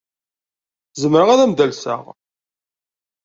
Zemreɣ 1.01 1.29
ad 1.29 1.39
am-d-alseɣ? 1.41 2.03